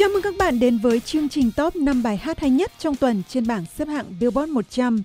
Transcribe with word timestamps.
Chào 0.00 0.08
mừng 0.08 0.22
các 0.22 0.34
bạn 0.38 0.60
đến 0.60 0.78
với 0.78 1.00
chương 1.00 1.28
trình 1.28 1.50
top 1.56 1.76
5 1.76 2.02
bài 2.02 2.16
hát 2.16 2.40
hay 2.40 2.50
nhất 2.50 2.72
trong 2.78 2.96
tuần 2.96 3.22
trên 3.28 3.46
bảng 3.46 3.64
xếp 3.76 3.88
hạng 3.88 4.06
Billboard 4.20 4.52
100. 4.52 5.02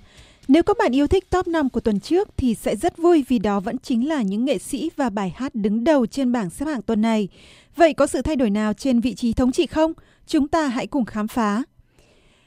Nếu 0.48 0.64
các 0.64 0.78
bạn 0.80 0.96
yêu 0.96 1.08
thích 1.08 1.30
top 1.30 1.48
5 1.48 1.70
của 1.70 1.80
tuần 1.80 2.00
trước 2.00 2.30
thì 2.38 2.56
sẽ 2.56 2.76
rất 2.76 2.98
vui 2.98 3.26
vì 3.28 3.40
đó 3.40 3.60
vẫn 3.60 3.78
chính 3.78 4.08
là 4.08 4.22
những 4.22 4.46
nghệ 4.46 4.58
sĩ 4.58 4.92
và 4.96 5.10
bài 5.10 5.34
hát 5.36 5.56
đứng 5.56 5.84
đầu 5.84 6.06
trên 6.06 6.32
bảng 6.32 6.50
xếp 6.50 6.66
hạng 6.66 6.82
tuần 6.82 7.02
này. 7.02 7.28
Vậy 7.76 7.94
có 7.94 8.08
sự 8.08 8.22
thay 8.22 8.36
đổi 8.36 8.50
nào 8.50 8.74
trên 8.74 9.00
vị 9.00 9.16
trí 9.16 9.34
thống 9.34 9.52
trị 9.52 9.68
không? 9.68 9.94
Chúng 10.28 10.48
ta 10.48 10.68
hãy 10.68 10.88
cùng 10.88 11.06
khám 11.06 11.28
phá. 11.28 11.64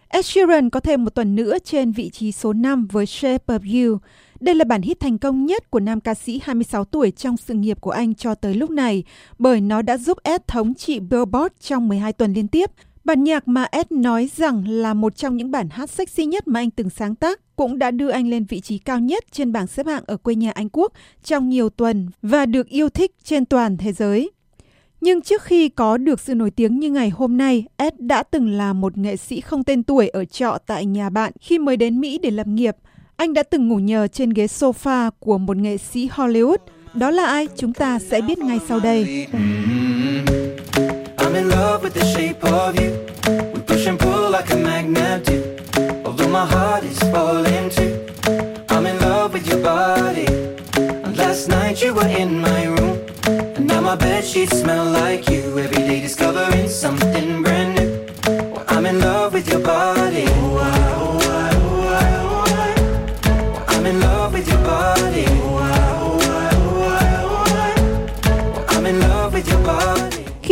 Ed 0.08 0.26
Sheeran 0.26 0.70
có 0.70 0.80
thêm 0.80 1.04
một 1.04 1.14
tuần 1.14 1.36
nữa 1.36 1.58
trên 1.64 1.92
vị 1.92 2.10
trí 2.10 2.32
số 2.32 2.52
5 2.52 2.86
với 2.86 3.06
Shape 3.06 3.54
of 3.58 3.88
You. 3.90 3.98
Đây 4.40 4.54
là 4.54 4.64
bản 4.64 4.82
hit 4.82 5.00
thành 5.00 5.18
công 5.18 5.46
nhất 5.46 5.70
của 5.70 5.80
nam 5.80 6.00
ca 6.00 6.14
sĩ 6.14 6.40
26 6.42 6.84
tuổi 6.84 7.10
trong 7.10 7.36
sự 7.36 7.54
nghiệp 7.54 7.80
của 7.80 7.90
anh 7.90 8.14
cho 8.14 8.34
tới 8.34 8.54
lúc 8.54 8.70
này, 8.70 9.04
bởi 9.38 9.60
nó 9.60 9.82
đã 9.82 9.96
giúp 9.96 10.18
Ed 10.22 10.40
thống 10.46 10.74
trị 10.74 11.00
Billboard 11.00 11.54
trong 11.60 11.88
12 11.88 12.12
tuần 12.12 12.32
liên 12.32 12.48
tiếp. 12.48 12.70
Bản 13.04 13.24
nhạc 13.24 13.48
mà 13.48 13.64
Ed 13.64 13.86
nói 13.90 14.30
rằng 14.36 14.68
là 14.68 14.94
một 14.94 15.16
trong 15.16 15.36
những 15.36 15.50
bản 15.50 15.68
hát 15.70 15.90
sexy 15.90 16.24
nhất 16.24 16.48
mà 16.48 16.60
anh 16.60 16.70
từng 16.70 16.90
sáng 16.90 17.14
tác 17.14 17.56
cũng 17.56 17.78
đã 17.78 17.90
đưa 17.90 18.08
anh 18.08 18.28
lên 18.28 18.44
vị 18.44 18.60
trí 18.60 18.78
cao 18.78 19.00
nhất 19.00 19.24
trên 19.32 19.52
bảng 19.52 19.66
xếp 19.66 19.86
hạng 19.86 20.02
ở 20.06 20.16
quê 20.16 20.34
nhà 20.34 20.50
Anh 20.50 20.68
Quốc 20.72 20.92
trong 21.24 21.48
nhiều 21.48 21.70
tuần 21.70 22.08
và 22.22 22.46
được 22.46 22.68
yêu 22.68 22.88
thích 22.88 23.14
trên 23.24 23.44
toàn 23.44 23.76
thế 23.76 23.92
giới. 23.92 24.30
Nhưng 25.00 25.20
trước 25.20 25.42
khi 25.42 25.68
có 25.68 25.96
được 25.96 26.20
sự 26.20 26.34
nổi 26.34 26.50
tiếng 26.50 26.78
như 26.78 26.90
ngày 26.90 27.10
hôm 27.10 27.36
nay, 27.36 27.64
Ed 27.76 27.94
đã 27.98 28.22
từng 28.22 28.48
là 28.48 28.72
một 28.72 28.96
nghệ 28.96 29.16
sĩ 29.16 29.40
không 29.40 29.64
tên 29.64 29.82
tuổi 29.82 30.08
ở 30.08 30.24
trọ 30.24 30.58
tại 30.66 30.86
nhà 30.86 31.10
bạn 31.10 31.32
khi 31.40 31.58
mới 31.58 31.76
đến 31.76 32.00
Mỹ 32.00 32.18
để 32.18 32.30
lập 32.30 32.46
nghiệp. 32.46 32.76
Anh 33.18 33.34
đã 33.34 33.42
từng 33.42 33.68
ngủ 33.68 33.78
nhờ 33.78 34.06
trên 34.06 34.30
ghế 34.30 34.46
sofa 34.46 35.10
của 35.20 35.38
một 35.38 35.56
nghệ 35.56 35.76
sĩ 35.76 36.08
Hollywood. 36.08 36.56
Đó 36.94 37.10
là 37.10 37.26
ai? 37.26 37.48
Chúng 37.56 37.72
ta 37.72 37.98
sẽ 38.10 38.20
biết 38.20 38.38
ngay 38.38 38.58
sau 38.68 38.80
đây. 38.80 39.26
Mm-hmm. 39.32 39.88
My 46.32 46.44
last 51.16 51.48
night 51.48 51.82
you 51.82 51.94
were 51.94 52.16
in 52.18 52.42
my 52.42 52.66
room. 52.66 52.96
And 53.56 53.66
now 53.70 53.80
my 53.80 53.96
bed 53.96 54.24
sheets 54.24 54.60
smell 54.60 54.84
like 54.84 55.22
you. 55.32 55.58
Every 55.58 55.88
day 55.88 56.00
discovering 56.00 56.68
something 56.68 57.47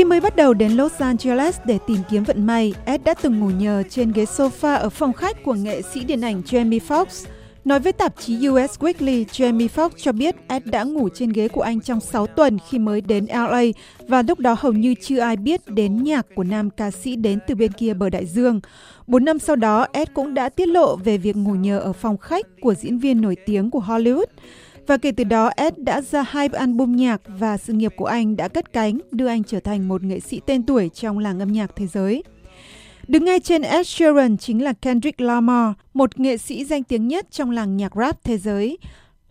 mới 0.09 0.21
bắt 0.21 0.37
đầu 0.37 0.55
đến 0.55 0.73
Los 0.73 0.93
Angeles 0.93 1.59
để 1.65 1.79
tìm 1.87 1.99
kiếm 2.11 2.25
vận 2.25 2.47
may, 2.47 2.75
Ed 2.85 3.01
đã 3.05 3.15
từng 3.15 3.41
ngủ 3.41 3.51
nhờ 3.51 3.83
trên 3.91 4.13
ghế 4.13 4.25
sofa 4.25 4.79
ở 4.79 4.91
phòng 4.91 5.13
khách 5.13 5.45
của 5.45 5.55
nghệ 5.55 5.83
sĩ 5.83 6.05
điện 6.05 6.21
ảnh 6.21 6.43
Jamie 6.47 6.81
Foxx. 6.89 7.27
Nói 7.65 7.81
với 7.81 7.93
tạp 7.93 8.15
chí 8.19 8.48
US 8.48 8.79
Weekly, 8.79 9.25
Jamie 9.25 9.69
Foxx 9.69 9.91
cho 9.97 10.13
biết 10.13 10.37
Ed 10.48 10.63
đã 10.65 10.85
ngủ 10.85 11.09
trên 11.09 11.33
ghế 11.33 11.48
của 11.48 11.61
anh 11.61 11.81
trong 11.81 12.01
6 12.01 12.27
tuần 12.27 12.59
khi 12.69 12.79
mới 12.79 13.01
đến 13.01 13.27
LA 13.27 13.63
và 14.09 14.23
lúc 14.23 14.39
đó 14.39 14.57
hầu 14.59 14.73
như 14.73 14.95
chưa 15.03 15.19
ai 15.19 15.37
biết 15.37 15.61
đến 15.67 16.03
nhạc 16.03 16.27
của 16.35 16.45
nam 16.45 16.70
ca 16.70 16.91
sĩ 16.91 17.17
đến 17.17 17.39
từ 17.47 17.55
bên 17.55 17.73
kia 17.73 17.95
bờ 17.95 18.11
đại 18.11 18.27
dương. 18.27 18.61
Bốn 19.07 19.25
năm 19.25 19.39
sau 19.39 19.57
đó, 19.57 19.87
Ed 19.93 20.09
cũng 20.15 20.35
đã 20.35 20.48
tiết 20.48 20.69
lộ 20.69 20.97
về 20.97 21.19
việc 21.19 21.37
ngủ 21.37 21.55
nhờ 21.55 21.79
ở 21.79 21.93
phòng 21.93 22.19
khách 22.19 22.47
của 22.61 22.75
diễn 22.75 22.98
viên 22.98 23.20
nổi 23.20 23.37
tiếng 23.47 23.70
của 23.70 23.81
Hollywood. 23.87 24.27
Và 24.87 24.97
kể 24.97 25.12
từ 25.12 25.25
đó, 25.25 25.51
Ed 25.56 25.75
đã 25.77 26.01
ra 26.01 26.23
hai 26.23 26.48
album 26.48 26.97
nhạc 26.97 27.20
và 27.27 27.56
sự 27.56 27.73
nghiệp 27.73 27.92
của 27.97 28.05
anh 28.05 28.37
đã 28.37 28.48
cất 28.48 28.73
cánh, 28.73 28.98
đưa 29.11 29.27
anh 29.27 29.45
trở 29.45 29.61
thành 29.61 29.89
một 29.89 30.02
nghệ 30.02 30.20
sĩ 30.20 30.41
tên 30.47 30.63
tuổi 30.63 30.89
trong 30.89 31.19
làng 31.19 31.39
âm 31.39 31.52
nhạc 31.52 31.77
thế 31.77 31.86
giới. 31.86 32.23
Đứng 33.08 33.24
ngay 33.24 33.41
trên 33.41 33.63
Ed 33.63 33.86
Sheeran 33.86 34.36
chính 34.36 34.64
là 34.64 34.73
Kendrick 34.73 35.20
Lamar, 35.20 35.73
một 35.95 36.20
nghệ 36.20 36.36
sĩ 36.36 36.64
danh 36.64 36.83
tiếng 36.83 37.08
nhất 37.08 37.27
trong 37.30 37.51
làng 37.51 37.77
nhạc 37.77 37.92
rap 37.97 38.24
thế 38.24 38.39
giới. 38.39 38.79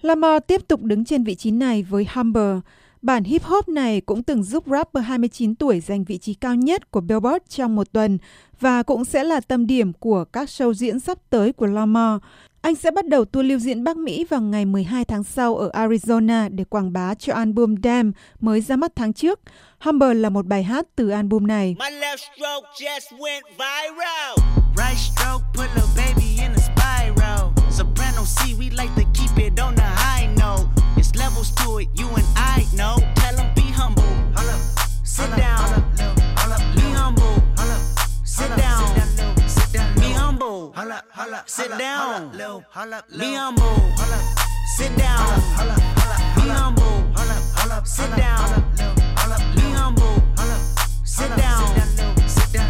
Lamar 0.02 0.42
tiếp 0.48 0.68
tục 0.68 0.82
đứng 0.82 1.06
trên 1.06 1.24
vị 1.24 1.36
trí 1.36 1.52
này 1.52 1.84
với 1.84 2.08
Humber. 2.14 2.58
Bản 3.02 3.24
hip 3.24 3.44
hop 3.44 3.70
này 3.70 4.02
cũng 4.02 4.24
từng 4.24 4.44
giúp 4.44 4.64
rapper 4.68 5.04
29 5.04 5.56
tuổi 5.56 5.80
giành 5.80 6.04
vị 6.04 6.18
trí 6.18 6.34
cao 6.34 6.56
nhất 6.56 6.92
của 6.92 7.02
Billboard 7.02 7.46
trong 7.50 7.76
một 7.76 7.92
tuần 7.92 8.18
và 8.60 8.84
cũng 8.84 9.06
sẽ 9.06 9.24
là 9.24 9.40
tâm 9.40 9.68
điểm 9.68 9.94
của 9.94 10.26
các 10.26 10.50
show 10.50 10.74
diễn 10.74 11.00
sắp 11.00 11.18
tới 11.30 11.54
của 11.54 11.66
Lamar. 11.66 12.20
Anh 12.66 12.76
sẽ 12.76 12.92
bắt 12.92 13.08
đầu 13.08 13.26
tour 13.26 13.46
lưu 13.46 13.60
diễn 13.60 13.84
Bắc 13.84 13.98
Mỹ 13.98 14.26
vào 14.30 14.42
ngày 14.42 14.66
12 14.66 15.06
tháng 15.06 15.24
sau 15.24 15.56
ở 15.58 15.70
Arizona 15.74 16.50
để 16.52 16.64
quảng 16.64 16.94
bá 16.94 17.14
cho 17.14 17.34
album 17.34 17.76
Damn 17.84 18.12
mới 18.40 18.62
ra 18.62 18.76
mắt 18.76 18.92
tháng 18.96 19.14
trước. 19.14 19.40
Humber 19.80 20.18
là 20.18 20.30
một 20.30 20.46
bài 20.46 20.64
hát 20.64 20.86
từ 20.96 21.10
album 21.10 21.48
này. 21.48 21.76
Sit 24.98 25.85
Be 43.20 43.36
humble. 43.36 43.66
Sit 44.78 44.92
down. 44.98 45.40
Be 46.36 46.50
humble. 46.50 47.04
Sit 47.86 48.10
down. 48.18 48.64
Be 49.56 49.62
humble. 49.62 50.22
Sit 51.06 51.30
down. 51.38 51.76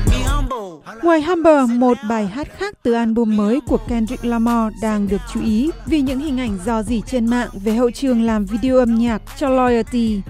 Be 0.06 0.24
humble. 0.24 0.82
Ngoài 1.04 1.22
Humber, 1.22 1.70
một 1.70 1.98
bài 2.10 2.28
hát 2.28 2.48
khác 2.58 2.76
từ 2.84 2.94
album 2.94 3.38
mới 3.38 3.60
của 3.68 3.78
Kendrick 3.88 4.26
Lamar 4.26 4.74
đang 4.82 5.08
được 5.08 5.22
chú 5.34 5.42
ý 5.42 5.72
vì 5.86 6.02
những 6.02 6.20
hình 6.20 6.40
ảnh 6.40 6.58
dò 6.66 6.84
dỉ 6.84 7.02
trên 7.08 7.26
mạng 7.26 7.50
về 7.54 7.74
hậu 7.74 7.92
trường 7.92 8.22
làm 8.22 8.46
video 8.46 8.78
âm 8.78 8.96
nhạc 8.96 9.22
cho 9.38 9.50
Loyalty. 9.50 10.22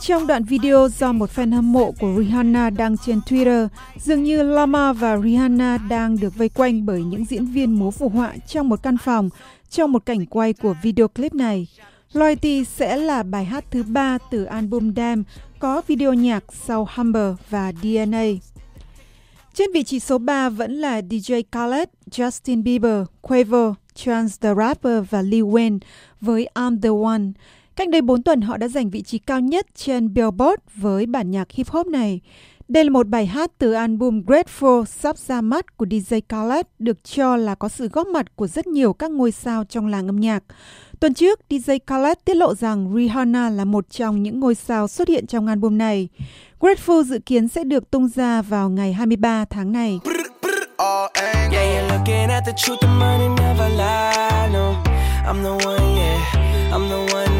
Trong 0.00 0.26
đoạn 0.26 0.44
video 0.44 0.88
do 0.88 1.12
một 1.12 1.30
fan 1.34 1.54
hâm 1.54 1.72
mộ 1.72 1.92
của 2.00 2.14
Rihanna 2.18 2.70
đăng 2.70 2.96
trên 2.96 3.20
Twitter, 3.26 3.68
dường 3.96 4.22
như 4.22 4.42
Lama 4.42 4.92
và 4.92 5.18
Rihanna 5.18 5.78
đang 5.78 6.20
được 6.20 6.36
vây 6.36 6.48
quanh 6.48 6.86
bởi 6.86 7.02
những 7.02 7.24
diễn 7.24 7.46
viên 7.46 7.78
múa 7.78 7.90
phù 7.90 8.08
họa 8.08 8.32
trong 8.46 8.68
một 8.68 8.82
căn 8.82 8.96
phòng 8.98 9.30
trong 9.70 9.92
một 9.92 10.06
cảnh 10.06 10.26
quay 10.26 10.52
của 10.52 10.74
video 10.82 11.08
clip 11.08 11.34
này. 11.34 11.66
Loyalty 12.12 12.64
sẽ 12.64 12.96
là 12.96 13.22
bài 13.22 13.44
hát 13.44 13.64
thứ 13.70 13.82
ba 13.82 14.18
từ 14.30 14.44
album 14.44 14.94
Damn 14.96 15.24
có 15.58 15.82
video 15.86 16.14
nhạc 16.14 16.44
sau 16.66 16.88
Humber 16.94 17.34
và 17.50 17.72
DNA. 17.82 18.24
Trên 19.54 19.72
vị 19.72 19.82
trí 19.82 20.00
số 20.00 20.18
3 20.18 20.48
vẫn 20.48 20.72
là 20.72 21.00
DJ 21.00 21.42
Khaled, 21.52 21.88
Justin 22.10 22.62
Bieber, 22.62 23.04
Quavo, 23.20 23.74
Chance 23.94 24.36
the 24.40 24.54
Rapper 24.54 25.04
và 25.10 25.22
Lil 25.22 25.44
Wayne 25.44 25.78
với 26.20 26.48
I'm 26.54 26.80
the 26.80 26.88
One. 26.88 27.22
Cách 27.76 27.88
đây 27.88 28.02
4 28.02 28.22
tuần 28.22 28.40
họ 28.40 28.56
đã 28.56 28.68
giành 28.68 28.90
vị 28.90 29.02
trí 29.02 29.18
cao 29.18 29.40
nhất 29.40 29.66
trên 29.74 30.14
Billboard 30.14 30.62
với 30.74 31.06
bản 31.06 31.30
nhạc 31.30 31.50
hip 31.50 31.68
hop 31.68 31.86
này. 31.86 32.20
Đây 32.68 32.84
là 32.84 32.90
một 32.90 33.08
bài 33.08 33.26
hát 33.26 33.50
từ 33.58 33.72
album 33.72 34.20
Grateful 34.20 34.84
sắp 34.84 35.18
ra 35.18 35.40
mắt 35.40 35.76
của 35.76 35.86
DJ 35.86 36.20
Khaled 36.28 36.66
được 36.78 37.04
cho 37.04 37.36
là 37.36 37.54
có 37.54 37.68
sự 37.68 37.88
góp 37.88 38.06
mặt 38.06 38.36
của 38.36 38.46
rất 38.46 38.66
nhiều 38.66 38.92
các 38.92 39.10
ngôi 39.10 39.32
sao 39.32 39.64
trong 39.64 39.86
làng 39.86 40.08
âm 40.08 40.20
nhạc. 40.20 40.44
Tuần 41.00 41.14
trước, 41.14 41.40
DJ 41.50 41.78
Khaled 41.86 42.18
tiết 42.24 42.34
lộ 42.34 42.54
rằng 42.54 42.94
Rihanna 42.96 43.50
là 43.50 43.64
một 43.64 43.90
trong 43.90 44.22
những 44.22 44.40
ngôi 44.40 44.54
sao 44.54 44.88
xuất 44.88 45.08
hiện 45.08 45.26
trong 45.26 45.46
album 45.46 45.78
này. 45.78 46.08
Grateful 46.60 47.02
dự 47.02 47.18
kiến 47.26 47.48
sẽ 47.48 47.64
được 47.64 47.90
tung 47.90 48.08
ra 48.08 48.42
vào 48.42 48.70
ngày 48.70 48.92
23 48.92 49.44
tháng 49.44 49.72
này. 49.72 50.00
I'm 56.74 57.33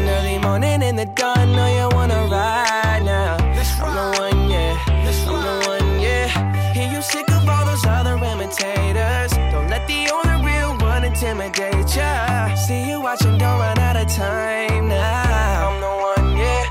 the 0.45 0.51
one 0.51 0.63
early 0.63 0.69
morning 0.69 0.89
in 0.89 0.95
the 0.95 1.05
dawn. 1.05 1.51
Know 1.55 1.67
you 1.67 1.89
wanna 1.95 2.27
ride 2.31 3.03
now. 3.03 3.37
I'm 3.37 3.95
the 3.95 4.19
one, 4.19 4.49
yeah. 4.49 4.77
I'm 4.87 5.41
the 5.43 5.67
one, 5.67 5.99
yeah. 5.99 6.73
Hear 6.73 6.91
you 6.91 7.01
sick 7.01 7.27
of 7.29 7.49
all 7.49 7.65
those 7.65 7.85
other 7.85 8.15
imitators. 8.15 9.31
Don't 9.51 9.69
let 9.69 9.87
the 9.87 10.09
only 10.13 10.45
real 10.45 10.77
one 10.77 11.03
intimidate 11.03 11.95
ya. 11.95 12.55
See 12.55 12.89
you 12.89 13.01
watching, 13.01 13.37
don't 13.37 13.59
run 13.59 13.79
out 13.79 13.97
of 13.97 14.07
time 14.15 14.89
now. 14.89 15.69
I'm 15.69 15.81
the 15.81 15.87
one, 15.87 16.37
yeah. 16.37 16.65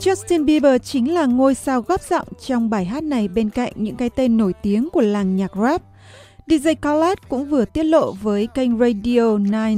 Justin 0.00 0.46
Bieber 0.46 0.78
chính 0.82 1.14
là 1.14 1.26
ngôi 1.26 1.54
sao 1.54 1.80
góp 1.80 2.00
giọng 2.02 2.28
trong 2.46 2.70
bài 2.70 2.84
hát 2.84 3.04
này 3.04 3.28
bên 3.28 3.50
cạnh 3.50 3.72
những 3.76 3.96
cái 3.96 4.10
tên 4.10 4.36
nổi 4.36 4.52
tiếng 4.62 4.88
của 4.92 5.00
làng 5.00 5.36
nhạc 5.36 5.50
rap. 5.56 5.82
DJ 6.46 6.74
Khaled 6.82 7.18
cũng 7.28 7.48
vừa 7.48 7.64
tiết 7.64 7.84
lộ 7.84 8.12
với 8.12 8.46
kênh 8.46 8.78
Radio 8.78 9.36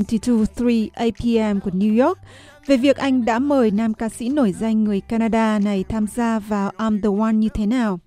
923 0.08 0.66
APM 0.94 1.60
của 1.60 1.70
New 1.70 2.06
York 2.06 2.18
về 2.66 2.76
việc 2.76 2.96
anh 2.96 3.24
đã 3.24 3.38
mời 3.38 3.70
nam 3.70 3.94
ca 3.94 4.08
sĩ 4.08 4.28
nổi 4.28 4.54
danh 4.60 4.84
người 4.84 5.00
Canada 5.00 5.58
này 5.58 5.84
tham 5.88 6.06
gia 6.14 6.38
vào 6.38 6.70
I'm 6.76 7.02
the 7.02 7.22
One 7.24 7.32
như 7.32 7.48
thế 7.48 7.66
nào. 7.66 7.98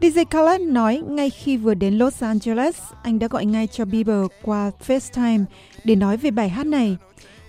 DJ 0.00 0.24
Khaled 0.30 0.60
nói 0.60 1.02
ngay 1.08 1.30
khi 1.30 1.56
vừa 1.56 1.74
đến 1.74 1.98
Los 1.98 2.22
Angeles, 2.22 2.76
anh 3.02 3.18
đã 3.18 3.28
gọi 3.28 3.46
ngay 3.46 3.66
cho 3.66 3.84
Bieber 3.84 4.26
qua 4.42 4.70
FaceTime 4.86 5.44
để 5.84 5.96
nói 5.96 6.16
về 6.16 6.30
bài 6.30 6.48
hát 6.48 6.66
này. 6.66 6.96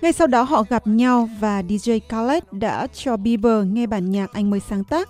Ngay 0.02 0.14
sau 0.14 0.28
đó 0.28 0.42
họ 0.42 0.64
gặp 0.70 0.88
nhau 0.88 1.30
và 1.40 1.62
DJ 1.62 2.00
Khaled 2.10 2.44
đã 2.52 2.88
cho 2.94 3.18
Bieber 3.18 3.66
nghe 3.66 3.88
bản 3.88 4.12
nhạc 4.12 4.34
anh 4.34 4.50
mới 4.50 4.60
sáng 4.70 4.84
tác 4.84 5.10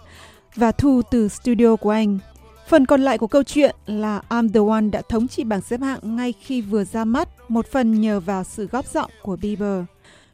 và 0.55 0.71
thu 0.71 1.01
từ 1.11 1.27
studio 1.27 1.75
của 1.75 1.89
anh. 1.89 2.19
Phần 2.69 2.85
còn 2.85 3.01
lại 3.01 3.17
của 3.17 3.27
câu 3.27 3.43
chuyện 3.43 3.75
là 3.85 4.21
I'm 4.29 4.49
the 4.49 4.59
One 4.73 4.89
đã 4.91 5.01
thống 5.09 5.27
trị 5.27 5.43
bảng 5.43 5.61
xếp 5.61 5.81
hạng 5.81 6.15
ngay 6.15 6.33
khi 6.41 6.61
vừa 6.61 6.83
ra 6.83 7.05
mắt, 7.05 7.29
một 7.47 7.67
phần 7.67 8.01
nhờ 8.01 8.19
vào 8.19 8.43
sự 8.43 8.67
góp 8.67 8.87
giọng 8.87 9.11
của 9.21 9.35
Bieber. 9.35 9.83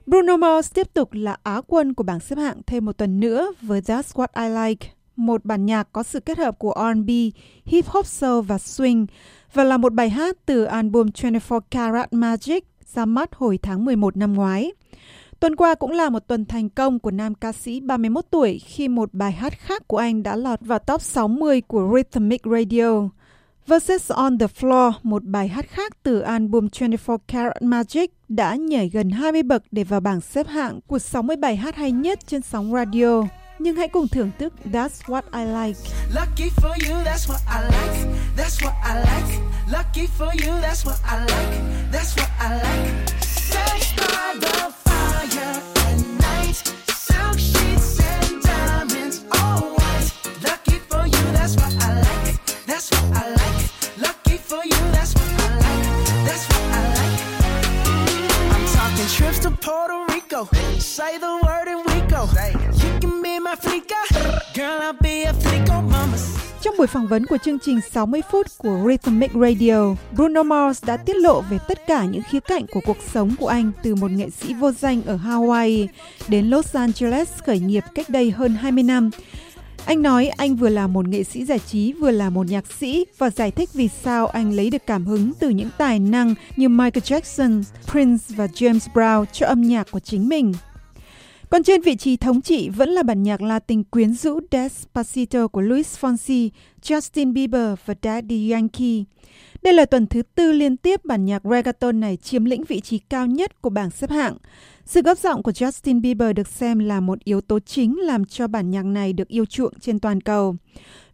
Bruno 0.05 0.37
Mars 0.37 0.73
tiếp 0.73 0.93
tục 0.93 1.09
là 1.11 1.37
á 1.43 1.61
quân 1.67 1.93
của 1.93 2.03
bảng 2.03 2.19
xếp 2.19 2.37
hạng 2.37 2.61
thêm 2.67 2.85
một 2.85 2.97
tuần 2.97 3.19
nữa 3.19 3.53
với 3.61 3.81
That's 3.81 4.01
What 4.13 4.27
I 4.35 4.69
Like, 4.69 4.87
một 5.15 5.45
bản 5.45 5.65
nhạc 5.65 5.87
có 5.91 6.03
sự 6.03 6.19
kết 6.19 6.37
hợp 6.37 6.59
của 6.59 6.73
R&B, 6.93 7.09
hip 7.65 7.85
hop 7.87 8.05
soul 8.05 8.45
và 8.45 8.57
swing 8.57 9.05
và 9.53 9.63
là 9.63 9.77
một 9.77 9.93
bài 9.93 10.09
hát 10.09 10.37
từ 10.45 10.63
album 10.63 11.07
24 11.15 11.61
Karat 11.71 12.13
Magic 12.13 12.63
ra 12.93 13.05
mắt 13.05 13.35
hồi 13.35 13.59
tháng 13.61 13.85
11 13.85 14.17
năm 14.17 14.33
ngoái. 14.33 14.71
Tuần 15.39 15.55
qua 15.55 15.75
cũng 15.75 15.91
là 15.91 16.09
một 16.09 16.27
tuần 16.27 16.45
thành 16.45 16.69
công 16.69 16.99
của 16.99 17.11
nam 17.11 17.35
ca 17.35 17.51
sĩ 17.51 17.79
31 17.79 18.25
tuổi 18.31 18.59
khi 18.59 18.87
một 18.87 19.13
bài 19.13 19.31
hát 19.31 19.53
khác 19.59 19.87
của 19.87 19.97
anh 19.97 20.23
đã 20.23 20.35
lọt 20.35 20.59
vào 20.61 20.79
top 20.79 21.01
60 21.01 21.61
của 21.61 21.95
Rhythmic 21.95 22.41
Radio. 22.45 23.09
Versus 23.67 24.11
on 24.11 24.37
the 24.37 24.47
Floor, 24.47 24.91
một 25.03 25.23
bài 25.23 25.47
hát 25.47 25.65
khác 25.69 25.97
từ 26.03 26.19
album 26.19 26.67
24 26.79 27.17
Karat 27.27 27.61
Magic 27.61 28.11
đã 28.29 28.55
nhảy 28.55 28.89
gần 28.89 29.09
20 29.09 29.43
bậc 29.43 29.63
để 29.71 29.83
vào 29.83 29.99
bảng 29.99 30.21
xếp 30.21 30.47
hạng 30.47 30.79
của 30.87 30.99
60 30.99 31.35
bài 31.35 31.55
hát 31.55 31.75
hay 31.75 31.91
nhất 31.91 32.19
trên 32.27 32.41
sóng 32.41 32.73
radio. 32.73 33.23
Nhưng 33.59 33.75
hãy 33.75 33.87
cùng 33.87 34.07
thưởng 34.07 34.31
thức 34.39 34.53
That's 34.71 35.01
What 35.05 35.21
I 35.33 35.45
Like. 35.45 35.79
Lucky 36.15 36.49
for 36.55 36.89
you, 36.89 37.03
that's 37.03 37.27
what 37.27 37.39
I 37.47 37.61
like. 37.65 38.17
That's 38.37 38.61
what 38.61 38.73
I 38.83 38.95
like. 38.95 39.39
Lucky 39.71 40.07
for 40.19 40.27
you, 40.45 40.61
that's 40.61 40.85
what 40.85 40.97
I 41.03 41.19
like. 41.19 41.61
That's 41.91 42.17
what 42.17 42.29
I 42.39 42.49
like. 42.55 43.04
Rico. 60.35 60.47
Say 60.79 61.17
the 61.17 61.27
word 61.27 61.67
and 61.67 61.85
we 61.85 62.01
go. 62.11 62.27
You 62.83 62.99
can 62.99 63.21
be 63.21 63.39
my 63.39 63.55
flica. 63.55 63.95
Girl, 64.53 64.81
I'll 64.81 64.93
be 65.01 65.23
a 65.23 65.33
flico 65.33 65.81
mama. 65.81 66.17
Trong 66.61 66.77
buổi 66.77 66.87
phỏng 66.87 67.07
vấn 67.07 67.25
của 67.25 67.37
chương 67.37 67.59
trình 67.59 67.79
60 67.91 68.21
phút 68.31 68.47
của 68.57 68.83
Rhythmic 68.87 69.31
Radio, 69.33 69.95
Bruno 70.11 70.43
Mars 70.43 70.83
đã 70.85 70.97
tiết 70.97 71.15
lộ 71.15 71.41
về 71.41 71.57
tất 71.67 71.87
cả 71.87 72.05
những 72.05 72.21
khía 72.31 72.39
cạnh 72.39 72.65
của 72.71 72.79
cuộc 72.85 72.97
sống 73.13 73.35
của 73.39 73.47
anh 73.47 73.71
từ 73.83 73.95
một 73.95 74.11
nghệ 74.11 74.29
sĩ 74.29 74.53
vô 74.53 74.71
danh 74.71 75.01
ở 75.05 75.17
Hawaii 75.17 75.87
đến 76.27 76.49
Los 76.49 76.75
Angeles 76.75 77.29
khởi 77.45 77.59
nghiệp 77.59 77.83
cách 77.95 78.09
đây 78.09 78.31
hơn 78.31 78.55
20 78.55 78.83
năm. 78.83 79.09
Anh 79.85 80.01
nói 80.01 80.27
anh 80.27 80.55
vừa 80.55 80.69
là 80.69 80.87
một 80.87 81.07
nghệ 81.07 81.23
sĩ 81.23 81.45
giải 81.45 81.59
trí 81.59 81.93
vừa 81.93 82.11
là 82.11 82.29
một 82.29 82.47
nhạc 82.47 82.65
sĩ 82.79 83.05
và 83.17 83.29
giải 83.29 83.51
thích 83.51 83.69
vì 83.73 83.87
sao 84.03 84.27
anh 84.27 84.53
lấy 84.53 84.69
được 84.69 84.87
cảm 84.87 85.05
hứng 85.05 85.31
từ 85.39 85.49
những 85.49 85.69
tài 85.77 85.99
năng 85.99 86.35
như 86.55 86.69
Michael 86.69 87.03
Jackson, 87.03 87.63
Prince 87.91 88.23
và 88.29 88.45
James 88.45 88.79
Brown 88.93 89.25
cho 89.31 89.47
âm 89.47 89.61
nhạc 89.61 89.91
của 89.91 89.99
chính 89.99 90.29
mình. 90.29 90.53
Còn 91.49 91.63
trên 91.63 91.81
vị 91.81 91.95
trí 91.95 92.17
thống 92.17 92.41
trị 92.41 92.69
vẫn 92.69 92.89
là 92.89 93.03
bản 93.03 93.23
nhạc 93.23 93.41
Latin 93.41 93.83
quyến 93.83 94.13
rũ 94.13 94.39
Despacito 94.51 95.47
của 95.47 95.61
Luis 95.61 95.97
Fonsi, 95.99 96.49
Justin 96.81 97.33
Bieber 97.33 97.73
và 97.85 97.93
Daddy 98.03 98.51
Yankee. 98.51 99.03
Đây 99.61 99.73
là 99.73 99.85
tuần 99.85 100.07
thứ 100.07 100.21
tư 100.35 100.51
liên 100.51 100.77
tiếp 100.77 101.05
bản 101.05 101.25
nhạc 101.25 101.43
reggaeton 101.43 101.99
này 101.99 102.17
chiếm 102.17 102.45
lĩnh 102.45 102.63
vị 102.63 102.79
trí 102.79 102.97
cao 102.97 103.27
nhất 103.27 103.61
của 103.61 103.69
bảng 103.69 103.91
xếp 103.91 104.09
hạng. 104.09 104.37
Sự 104.85 105.01
góp 105.01 105.17
giọng 105.17 105.43
của 105.43 105.51
Justin 105.51 106.01
Bieber 106.01 106.35
được 106.35 106.47
xem 106.47 106.79
là 106.79 106.99
một 106.99 107.23
yếu 107.23 107.41
tố 107.41 107.59
chính 107.59 107.99
làm 107.99 108.25
cho 108.25 108.47
bản 108.47 108.71
nhạc 108.71 108.85
này 108.85 109.13
được 109.13 109.27
yêu 109.27 109.45
chuộng 109.45 109.73
trên 109.79 109.99
toàn 109.99 110.21
cầu. 110.21 110.55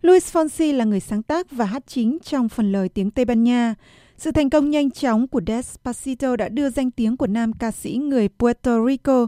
Luis 0.01 0.35
Fonsi 0.35 0.75
là 0.75 0.85
người 0.85 0.99
sáng 0.99 1.23
tác 1.23 1.51
và 1.51 1.65
hát 1.65 1.83
chính 1.87 2.17
trong 2.23 2.49
phần 2.49 2.71
lời 2.71 2.89
tiếng 2.89 3.11
Tây 3.11 3.25
Ban 3.25 3.43
Nha. 3.43 3.75
Sự 4.17 4.31
thành 4.31 4.49
công 4.49 4.69
nhanh 4.69 4.91
chóng 4.91 5.27
của 5.27 5.41
Despacito 5.47 6.35
đã 6.35 6.49
đưa 6.49 6.69
danh 6.69 6.91
tiếng 6.91 7.17
của 7.17 7.27
nam 7.27 7.53
ca 7.53 7.71
sĩ 7.71 7.95
người 7.95 8.29
Puerto 8.39 8.85
Rico 8.87 9.27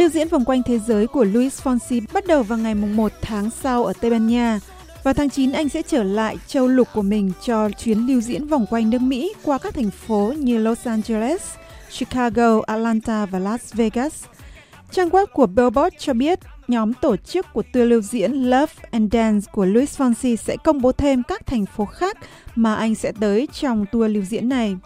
lưu 0.00 0.08
diễn 0.08 0.28
vòng 0.28 0.44
quanh 0.44 0.62
thế 0.62 0.78
giới 0.78 1.06
của 1.06 1.24
Luis 1.24 1.62
Fonsi 1.62 2.00
bắt 2.12 2.26
đầu 2.26 2.42
vào 2.42 2.58
ngày 2.58 2.74
1 2.74 3.12
tháng 3.22 3.50
sau 3.50 3.84
ở 3.84 3.92
Tây 4.00 4.10
Ban 4.10 4.26
Nha. 4.26 4.60
Vào 5.02 5.14
tháng 5.14 5.30
9, 5.30 5.52
anh 5.52 5.68
sẽ 5.68 5.82
trở 5.82 6.02
lại 6.02 6.36
châu 6.46 6.68
lục 6.68 6.88
của 6.94 7.02
mình 7.02 7.32
cho 7.44 7.70
chuyến 7.70 7.98
lưu 7.98 8.20
diễn 8.20 8.46
vòng 8.46 8.66
quanh 8.70 8.90
nước 8.90 9.02
Mỹ 9.02 9.32
qua 9.44 9.58
các 9.58 9.74
thành 9.74 9.90
phố 9.90 10.32
như 10.36 10.58
Los 10.58 10.86
Angeles, 10.86 11.42
Chicago, 11.98 12.60
Atlanta 12.66 13.26
và 13.26 13.38
Las 13.38 13.74
Vegas. 13.74 14.24
Trang 14.90 15.08
web 15.08 15.26
của 15.26 15.46
Billboard 15.46 15.96
cho 15.98 16.12
biết 16.12 16.38
nhóm 16.68 16.92
tổ 16.94 17.16
chức 17.16 17.46
của 17.52 17.62
tour 17.72 17.88
lưu 17.88 18.00
diễn 18.00 18.32
Love 18.32 18.72
and 18.90 19.12
Dance 19.12 19.46
của 19.52 19.64
Luis 19.64 20.00
Fonsi 20.00 20.36
sẽ 20.36 20.56
công 20.64 20.80
bố 20.80 20.92
thêm 20.92 21.22
các 21.22 21.46
thành 21.46 21.66
phố 21.66 21.84
khác 21.84 22.18
mà 22.54 22.74
anh 22.74 22.94
sẽ 22.94 23.12
tới 23.20 23.48
trong 23.52 23.86
tour 23.92 24.10
lưu 24.10 24.22
diễn 24.22 24.48
này. 24.48 24.76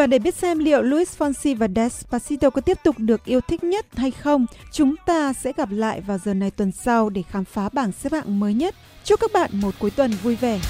Và 0.00 0.06
để 0.06 0.18
biết 0.18 0.34
xem 0.34 0.58
liệu 0.58 0.82
Luis 0.82 1.18
Fonsi 1.18 1.56
và 1.56 1.68
Despacito 1.76 2.50
có 2.50 2.60
tiếp 2.60 2.78
tục 2.84 2.98
được 2.98 3.24
yêu 3.24 3.40
thích 3.40 3.64
nhất 3.64 3.86
hay 3.96 4.10
không, 4.10 4.46
chúng 4.72 4.94
ta 5.06 5.32
sẽ 5.32 5.52
gặp 5.56 5.68
lại 5.72 6.00
vào 6.00 6.18
giờ 6.18 6.34
này 6.34 6.50
tuần 6.50 6.72
sau 6.72 7.10
để 7.10 7.22
khám 7.22 7.44
phá 7.44 7.68
bảng 7.72 7.92
xếp 7.92 8.12
hạng 8.12 8.40
mới 8.40 8.54
nhất. 8.54 8.74
Chúc 9.04 9.20
các 9.20 9.30
bạn 9.32 9.50
một 9.52 9.74
cuối 9.78 9.90
tuần 9.90 10.12
vui 10.22 10.36
vẻ. 10.36 10.60